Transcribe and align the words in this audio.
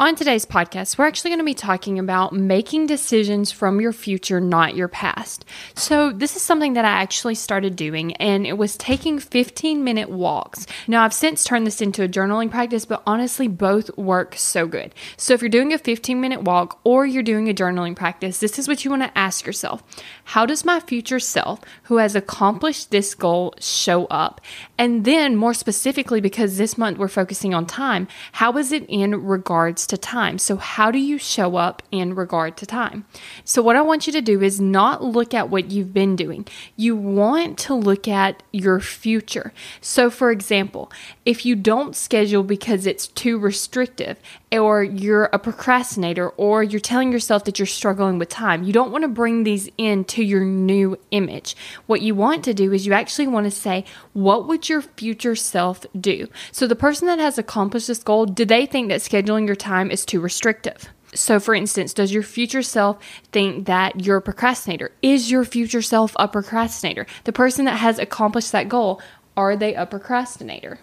On 0.00 0.14
today's 0.14 0.46
podcast, 0.46 0.96
we're 0.96 1.08
actually 1.08 1.30
going 1.30 1.40
to 1.40 1.44
be 1.44 1.54
talking 1.54 1.98
about 1.98 2.32
making 2.32 2.86
decisions 2.86 3.50
from 3.50 3.80
your 3.80 3.92
future, 3.92 4.40
not 4.40 4.76
your 4.76 4.86
past. 4.86 5.44
So, 5.74 6.12
this 6.12 6.36
is 6.36 6.42
something 6.42 6.74
that 6.74 6.84
I 6.84 7.02
actually 7.02 7.34
started 7.34 7.74
doing, 7.74 8.14
and 8.14 8.46
it 8.46 8.56
was 8.56 8.76
taking 8.76 9.18
15 9.18 9.82
minute 9.82 10.08
walks. 10.08 10.68
Now, 10.86 11.02
I've 11.02 11.12
since 11.12 11.42
turned 11.42 11.66
this 11.66 11.80
into 11.80 12.04
a 12.04 12.08
journaling 12.08 12.48
practice, 12.48 12.84
but 12.84 13.02
honestly, 13.08 13.48
both 13.48 13.90
work 13.98 14.36
so 14.36 14.68
good. 14.68 14.94
So, 15.16 15.34
if 15.34 15.42
you're 15.42 15.48
doing 15.48 15.72
a 15.72 15.78
15 15.78 16.20
minute 16.20 16.44
walk 16.44 16.78
or 16.84 17.04
you're 17.04 17.24
doing 17.24 17.50
a 17.50 17.54
journaling 17.54 17.96
practice, 17.96 18.38
this 18.38 18.56
is 18.56 18.68
what 18.68 18.84
you 18.84 18.92
want 18.92 19.02
to 19.02 19.18
ask 19.18 19.46
yourself 19.46 19.82
How 20.26 20.46
does 20.46 20.64
my 20.64 20.78
future 20.78 21.18
self, 21.18 21.58
who 21.82 21.96
has 21.96 22.14
accomplished 22.14 22.92
this 22.92 23.16
goal, 23.16 23.52
show 23.58 24.06
up? 24.06 24.40
And 24.78 25.04
then, 25.04 25.34
more 25.34 25.54
specifically, 25.54 26.20
because 26.20 26.56
this 26.56 26.78
month 26.78 26.98
we're 26.98 27.08
focusing 27.08 27.52
on 27.52 27.66
time, 27.66 28.06
how 28.30 28.56
is 28.58 28.70
it 28.70 28.86
in 28.88 29.26
regards 29.26 29.87
to 29.88 29.98
time. 29.98 30.38
So, 30.38 30.56
how 30.56 30.90
do 30.90 30.98
you 30.98 31.18
show 31.18 31.56
up 31.56 31.82
in 31.90 32.14
regard 32.14 32.56
to 32.58 32.66
time? 32.66 33.04
So, 33.44 33.62
what 33.62 33.76
I 33.76 33.82
want 33.82 34.06
you 34.06 34.12
to 34.12 34.20
do 34.20 34.42
is 34.42 34.60
not 34.60 35.02
look 35.02 35.34
at 35.34 35.50
what 35.50 35.70
you've 35.70 35.92
been 35.92 36.16
doing. 36.16 36.46
You 36.76 36.96
want 36.96 37.58
to 37.60 37.74
look 37.74 38.06
at 38.06 38.42
your 38.52 38.80
future. 38.80 39.52
So, 39.80 40.10
for 40.10 40.30
example, 40.30 40.90
if 41.24 41.44
you 41.44 41.54
don't 41.56 41.96
schedule 41.96 42.42
because 42.42 42.86
it's 42.86 43.06
too 43.06 43.38
restrictive, 43.38 44.18
or 44.50 44.82
you're 44.82 45.24
a 45.32 45.38
procrastinator, 45.38 46.30
or 46.30 46.62
you're 46.62 46.80
telling 46.80 47.12
yourself 47.12 47.44
that 47.44 47.58
you're 47.58 47.66
struggling 47.66 48.18
with 48.18 48.28
time, 48.28 48.64
you 48.64 48.72
don't 48.72 48.90
want 48.90 49.02
to 49.02 49.08
bring 49.08 49.44
these 49.44 49.68
into 49.76 50.22
your 50.22 50.44
new 50.44 50.98
image. 51.10 51.54
What 51.86 52.02
you 52.02 52.14
want 52.14 52.44
to 52.44 52.54
do 52.54 52.72
is 52.72 52.86
you 52.86 52.92
actually 52.92 53.26
want 53.26 53.44
to 53.44 53.50
say, 53.50 53.84
what 54.12 54.48
would 54.48 54.68
your 54.68 54.82
future 54.82 55.36
self 55.36 55.84
do? 55.98 56.28
So, 56.52 56.66
the 56.66 56.76
person 56.76 57.06
that 57.08 57.18
has 57.18 57.38
accomplished 57.38 57.88
this 57.88 58.02
goal, 58.02 58.26
do 58.26 58.44
they 58.44 58.66
think 58.66 58.88
that 58.88 59.00
scheduling 59.00 59.46
your 59.46 59.56
time 59.56 59.77
is 59.90 60.04
too 60.04 60.20
restrictive? 60.20 60.88
So, 61.14 61.40
for 61.40 61.54
instance, 61.54 61.94
does 61.94 62.12
your 62.12 62.22
future 62.22 62.62
self 62.62 62.98
think 63.32 63.66
that 63.66 64.04
you're 64.04 64.18
a 64.18 64.22
procrastinator? 64.22 64.90
Is 65.00 65.30
your 65.30 65.44
future 65.44 65.82
self 65.82 66.12
a 66.18 66.28
procrastinator? 66.28 67.06
The 67.24 67.32
person 67.32 67.64
that 67.64 67.78
has 67.78 67.98
accomplished 67.98 68.52
that 68.52 68.68
goal, 68.68 69.00
are 69.36 69.56
they 69.56 69.74
a 69.74 69.86
procrastinator? 69.86 70.78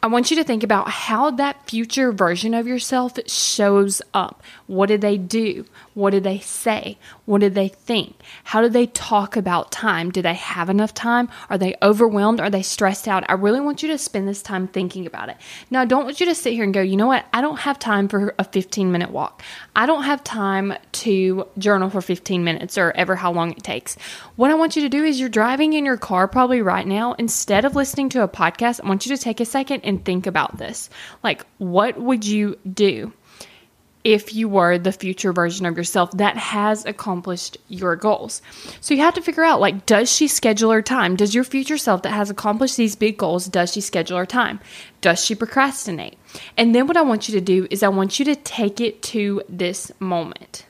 I 0.00 0.06
want 0.06 0.30
you 0.30 0.36
to 0.36 0.44
think 0.44 0.62
about 0.62 0.88
how 0.88 1.32
that 1.32 1.68
future 1.68 2.12
version 2.12 2.54
of 2.54 2.68
yourself 2.68 3.18
shows 3.26 4.00
up. 4.14 4.44
What 4.68 4.86
did 4.86 5.00
they 5.00 5.18
do? 5.18 5.64
What 5.94 6.10
did 6.10 6.22
they 6.22 6.38
say? 6.38 6.98
What 7.24 7.40
did 7.40 7.56
they 7.56 7.66
think? 7.66 8.14
How 8.44 8.60
did 8.60 8.72
they 8.72 8.86
talk 8.86 9.34
about 9.34 9.72
time? 9.72 10.12
Do 10.12 10.22
they 10.22 10.34
have 10.34 10.70
enough 10.70 10.94
time? 10.94 11.28
Are 11.50 11.58
they 11.58 11.74
overwhelmed? 11.82 12.38
Are 12.38 12.48
they 12.48 12.62
stressed 12.62 13.08
out? 13.08 13.24
I 13.28 13.32
really 13.32 13.58
want 13.58 13.82
you 13.82 13.88
to 13.88 13.98
spend 13.98 14.28
this 14.28 14.40
time 14.40 14.68
thinking 14.68 15.04
about 15.04 15.30
it. 15.30 15.36
Now, 15.68 15.80
I 15.80 15.84
don't 15.84 16.04
want 16.04 16.20
you 16.20 16.26
to 16.26 16.34
sit 16.34 16.52
here 16.52 16.62
and 16.62 16.72
go, 16.72 16.80
you 16.80 16.96
know 16.96 17.08
what? 17.08 17.26
I 17.32 17.40
don't 17.40 17.58
have 17.58 17.80
time 17.80 18.06
for 18.06 18.36
a 18.38 18.44
15 18.44 18.92
minute 18.92 19.10
walk. 19.10 19.42
I 19.74 19.86
don't 19.86 20.04
have 20.04 20.22
time 20.22 20.74
to 20.92 21.48
journal 21.58 21.90
for 21.90 22.00
15 22.00 22.44
minutes 22.44 22.78
or 22.78 22.92
ever 22.92 23.16
how 23.16 23.32
long 23.32 23.50
it 23.50 23.64
takes. 23.64 23.96
What 24.36 24.52
I 24.52 24.54
want 24.54 24.76
you 24.76 24.82
to 24.82 24.88
do 24.88 25.02
is 25.02 25.18
you're 25.18 25.28
driving 25.28 25.72
in 25.72 25.84
your 25.84 25.96
car 25.96 26.28
probably 26.28 26.62
right 26.62 26.86
now. 26.86 27.14
Instead 27.14 27.64
of 27.64 27.74
listening 27.74 28.10
to 28.10 28.22
a 28.22 28.28
podcast, 28.28 28.80
I 28.84 28.86
want 28.86 29.04
you 29.04 29.16
to 29.16 29.20
take 29.20 29.40
a 29.40 29.44
second 29.44 29.80
and 29.88 30.04
think 30.04 30.26
about 30.26 30.58
this. 30.58 30.90
Like, 31.24 31.44
what 31.58 31.98
would 31.98 32.24
you 32.24 32.56
do? 32.72 33.12
if 34.04 34.32
you 34.32 34.48
were 34.48 34.78
the 34.78 34.92
future 34.92 35.32
version 35.32 35.66
of 35.66 35.76
yourself 35.76 36.10
that 36.12 36.36
has 36.36 36.84
accomplished 36.86 37.58
your 37.68 37.96
goals. 37.96 38.40
So 38.80 38.94
you 38.94 39.02
have 39.02 39.14
to 39.14 39.20
figure 39.20 39.44
out 39.44 39.60
like 39.60 39.86
does 39.86 40.10
she 40.10 40.28
schedule 40.28 40.70
her 40.70 40.82
time? 40.82 41.16
Does 41.16 41.34
your 41.34 41.44
future 41.44 41.76
self 41.76 42.02
that 42.02 42.12
has 42.12 42.30
accomplished 42.30 42.76
these 42.76 42.96
big 42.96 43.18
goals 43.18 43.46
does 43.46 43.72
she 43.72 43.80
schedule 43.80 44.16
her 44.16 44.24
time? 44.24 44.60
Does 45.00 45.22
she 45.22 45.34
procrastinate? 45.34 46.16
And 46.56 46.74
then 46.74 46.86
what 46.86 46.96
I 46.96 47.02
want 47.02 47.28
you 47.28 47.34
to 47.34 47.44
do 47.44 47.66
is 47.70 47.82
I 47.82 47.88
want 47.88 48.18
you 48.18 48.24
to 48.26 48.36
take 48.36 48.80
it 48.80 49.02
to 49.02 49.42
this 49.48 49.92
moment. 49.98 50.64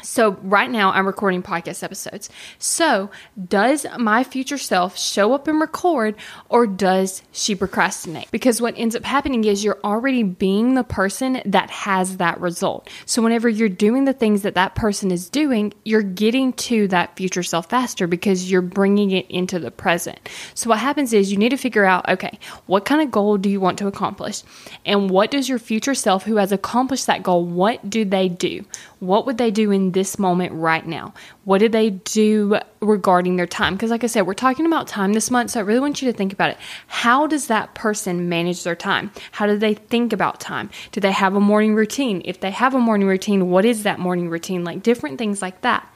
So, 0.00 0.38
right 0.44 0.70
now 0.70 0.92
I'm 0.92 1.08
recording 1.08 1.42
podcast 1.42 1.82
episodes. 1.82 2.30
So, 2.60 3.10
does 3.48 3.84
my 3.98 4.22
future 4.22 4.56
self 4.56 4.96
show 4.96 5.32
up 5.32 5.48
and 5.48 5.60
record 5.60 6.14
or 6.48 6.68
does 6.68 7.22
she 7.32 7.56
procrastinate? 7.56 8.30
Because 8.30 8.60
what 8.60 8.78
ends 8.78 8.94
up 8.94 9.04
happening 9.04 9.42
is 9.42 9.64
you're 9.64 9.80
already 9.82 10.22
being 10.22 10.74
the 10.74 10.84
person 10.84 11.42
that 11.44 11.70
has 11.70 12.18
that 12.18 12.40
result. 12.40 12.88
So, 13.06 13.22
whenever 13.22 13.48
you're 13.48 13.68
doing 13.68 14.04
the 14.04 14.12
things 14.12 14.42
that 14.42 14.54
that 14.54 14.76
person 14.76 15.10
is 15.10 15.28
doing, 15.28 15.74
you're 15.84 16.02
getting 16.02 16.52
to 16.52 16.86
that 16.88 17.16
future 17.16 17.42
self 17.42 17.68
faster 17.68 18.06
because 18.06 18.48
you're 18.48 18.62
bringing 18.62 19.10
it 19.10 19.28
into 19.28 19.58
the 19.58 19.72
present. 19.72 20.28
So, 20.54 20.70
what 20.70 20.78
happens 20.78 21.12
is 21.12 21.32
you 21.32 21.38
need 21.38 21.48
to 21.48 21.56
figure 21.56 21.84
out 21.84 22.08
okay, 22.08 22.38
what 22.66 22.84
kind 22.84 23.02
of 23.02 23.10
goal 23.10 23.36
do 23.36 23.50
you 23.50 23.58
want 23.58 23.78
to 23.78 23.88
accomplish? 23.88 24.44
And 24.86 25.10
what 25.10 25.32
does 25.32 25.48
your 25.48 25.58
future 25.58 25.96
self 25.96 26.22
who 26.22 26.36
has 26.36 26.52
accomplished 26.52 27.08
that 27.08 27.24
goal, 27.24 27.44
what 27.44 27.90
do 27.90 28.04
they 28.04 28.28
do? 28.28 28.64
What 29.00 29.26
would 29.26 29.38
they 29.38 29.50
do 29.50 29.72
in 29.72 29.87
this 29.92 30.18
moment 30.18 30.52
right 30.52 30.86
now? 30.86 31.14
What 31.44 31.58
did 31.58 31.72
they 31.72 31.90
do 31.90 32.58
regarding 32.80 33.36
their 33.36 33.46
time? 33.46 33.74
Because, 33.74 33.90
like 33.90 34.04
I 34.04 34.08
said, 34.08 34.26
we're 34.26 34.34
talking 34.34 34.66
about 34.66 34.88
time 34.88 35.12
this 35.12 35.30
month, 35.30 35.52
so 35.52 35.60
I 35.60 35.62
really 35.62 35.80
want 35.80 36.02
you 36.02 36.10
to 36.10 36.16
think 36.16 36.32
about 36.32 36.50
it. 36.50 36.58
How 36.86 37.26
does 37.26 37.46
that 37.48 37.74
person 37.74 38.28
manage 38.28 38.64
their 38.64 38.76
time? 38.76 39.10
How 39.32 39.46
do 39.46 39.56
they 39.56 39.74
think 39.74 40.12
about 40.12 40.40
time? 40.40 40.70
Do 40.92 41.00
they 41.00 41.12
have 41.12 41.34
a 41.34 41.40
morning 41.40 41.74
routine? 41.74 42.22
If 42.24 42.40
they 42.40 42.50
have 42.50 42.74
a 42.74 42.78
morning 42.80 43.08
routine, 43.08 43.50
what 43.50 43.64
is 43.64 43.82
that 43.82 43.98
morning 43.98 44.28
routine? 44.28 44.64
Like 44.64 44.82
different 44.82 45.18
things 45.18 45.42
like 45.42 45.60
that. 45.62 45.88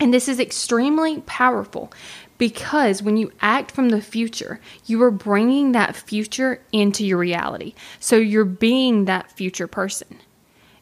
And 0.00 0.12
this 0.12 0.28
is 0.28 0.40
extremely 0.40 1.20
powerful 1.26 1.92
because 2.38 3.04
when 3.04 3.16
you 3.16 3.30
act 3.40 3.70
from 3.70 3.90
the 3.90 4.02
future, 4.02 4.58
you 4.86 5.00
are 5.02 5.12
bringing 5.12 5.72
that 5.72 5.94
future 5.94 6.60
into 6.72 7.06
your 7.06 7.18
reality. 7.18 7.74
So 8.00 8.16
you're 8.16 8.44
being 8.44 9.04
that 9.04 9.30
future 9.30 9.68
person. 9.68 10.18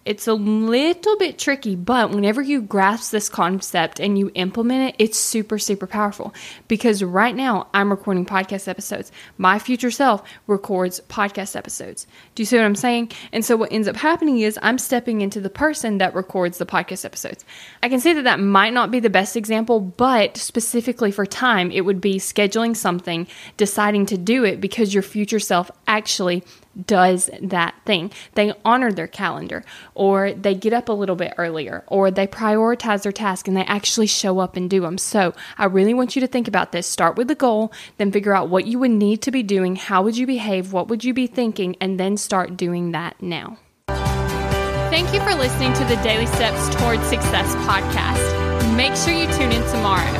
It's 0.06 0.26
a 0.26 0.32
little 0.32 1.18
bit 1.18 1.38
tricky, 1.38 1.76
but 1.76 2.10
whenever 2.10 2.40
you 2.40 2.62
grasp 2.62 3.12
this 3.12 3.28
concept 3.28 4.00
and 4.00 4.18
you 4.18 4.30
implement 4.34 4.88
it, 4.88 4.96
it's 4.98 5.18
super, 5.18 5.58
super 5.58 5.86
powerful. 5.86 6.32
Because 6.68 7.04
right 7.04 7.36
now, 7.36 7.68
I'm 7.74 7.90
recording 7.90 8.24
podcast 8.24 8.66
episodes. 8.66 9.12
My 9.36 9.58
future 9.58 9.90
self 9.90 10.22
records 10.46 11.00
podcast 11.10 11.54
episodes. 11.54 12.06
Do 12.34 12.40
you 12.40 12.46
see 12.46 12.56
what 12.56 12.64
I'm 12.64 12.74
saying? 12.74 13.12
And 13.30 13.44
so, 13.44 13.58
what 13.58 13.72
ends 13.72 13.88
up 13.88 13.96
happening 13.96 14.38
is 14.38 14.58
I'm 14.62 14.78
stepping 14.78 15.20
into 15.20 15.38
the 15.38 15.50
person 15.50 15.98
that 15.98 16.14
records 16.14 16.56
the 16.56 16.64
podcast 16.64 17.04
episodes. 17.04 17.44
I 17.82 17.90
can 17.90 18.00
say 18.00 18.14
that 18.14 18.24
that 18.24 18.40
might 18.40 18.72
not 18.72 18.90
be 18.90 19.00
the 19.00 19.10
best 19.10 19.36
example, 19.36 19.80
but 19.80 20.38
specifically 20.38 21.10
for 21.10 21.26
time, 21.26 21.70
it 21.70 21.82
would 21.82 22.00
be 22.00 22.16
scheduling 22.16 22.74
something, 22.74 23.26
deciding 23.58 24.06
to 24.06 24.16
do 24.16 24.44
it 24.44 24.62
because 24.62 24.94
your 24.94 25.02
future 25.02 25.40
self 25.40 25.70
actually 25.90 26.44
does 26.86 27.28
that 27.42 27.74
thing. 27.84 28.12
They 28.34 28.54
honor 28.64 28.92
their 28.92 29.08
calendar, 29.08 29.64
or 29.94 30.32
they 30.32 30.54
get 30.54 30.72
up 30.72 30.88
a 30.88 30.92
little 30.92 31.16
bit 31.16 31.34
earlier, 31.36 31.82
or 31.88 32.10
they 32.10 32.28
prioritize 32.28 33.02
their 33.02 33.12
task 33.12 33.48
and 33.48 33.56
they 33.56 33.64
actually 33.64 34.06
show 34.06 34.38
up 34.38 34.56
and 34.56 34.70
do 34.70 34.80
them. 34.82 34.96
So, 34.96 35.34
I 35.58 35.64
really 35.64 35.92
want 35.92 36.14
you 36.14 36.20
to 36.20 36.28
think 36.28 36.46
about 36.46 36.70
this. 36.70 36.86
Start 36.86 37.16
with 37.16 37.26
the 37.26 37.34
goal, 37.34 37.72
then 37.98 38.12
figure 38.12 38.34
out 38.34 38.48
what 38.48 38.66
you 38.66 38.78
would 38.78 38.92
need 38.92 39.20
to 39.22 39.32
be 39.32 39.42
doing, 39.42 39.76
how 39.76 40.02
would 40.02 40.16
you 40.16 40.26
behave, 40.26 40.72
what 40.72 40.88
would 40.88 41.02
you 41.04 41.12
be 41.12 41.26
thinking, 41.26 41.76
and 41.80 41.98
then 41.98 42.16
start 42.16 42.56
doing 42.56 42.92
that 42.92 43.20
now. 43.20 43.58
Thank 43.88 45.12
you 45.12 45.20
for 45.20 45.34
listening 45.34 45.72
to 45.74 45.84
the 45.84 45.96
Daily 46.02 46.26
Steps 46.26 46.74
Towards 46.76 47.02
Success 47.04 47.54
podcast. 47.66 48.76
Make 48.76 48.94
sure 48.94 49.12
you 49.12 49.26
tune 49.34 49.52
in 49.52 49.62
tomorrow. 49.70 50.14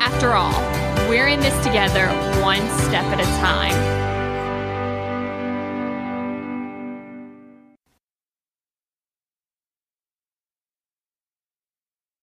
After 0.00 0.32
all, 0.32 0.60
we're 1.08 1.28
in 1.28 1.40
this 1.40 1.56
together, 1.64 2.08
one 2.42 2.62
step 2.80 3.04
at 3.04 3.20
a 3.20 3.40
time. 3.40 3.97